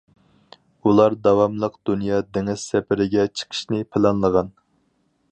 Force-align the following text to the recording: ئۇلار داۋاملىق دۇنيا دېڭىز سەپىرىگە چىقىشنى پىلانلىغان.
ئۇلار 0.89 1.15
داۋاملىق 1.25 1.75
دۇنيا 1.89 2.21
دېڭىز 2.37 2.63
سەپىرىگە 2.71 3.27
چىقىشنى 3.41 3.83
پىلانلىغان. 3.93 4.49